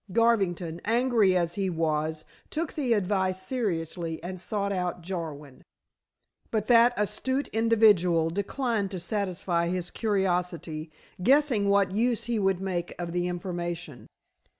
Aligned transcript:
Garvington, 0.11 0.81
angry 0.83 1.37
as 1.37 1.53
he 1.53 1.69
was, 1.69 2.25
took 2.49 2.73
the 2.73 2.93
advice 2.93 3.39
seriously, 3.39 4.17
and 4.23 4.41
sought 4.41 4.71
out 4.71 5.03
Jarwin. 5.03 5.61
But 6.49 6.65
that 6.65 6.95
astute 6.97 7.49
individual 7.49 8.31
declined 8.31 8.89
to 8.89 8.99
satisfy 8.99 9.67
his 9.67 9.91
curiosity, 9.91 10.89
guessing 11.21 11.69
what 11.69 11.91
use 11.91 12.23
he 12.23 12.39
would 12.39 12.59
make 12.59 12.95
of 12.97 13.11
the 13.11 13.27
information. 13.27 14.07